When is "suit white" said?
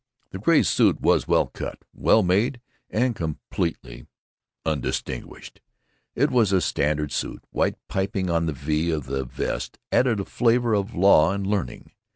7.11-7.75